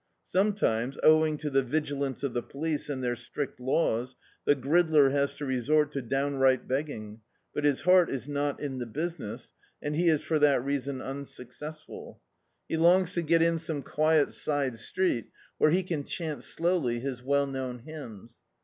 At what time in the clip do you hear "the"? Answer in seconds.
1.51-1.61, 2.33-2.41, 4.45-4.55, 8.79-8.87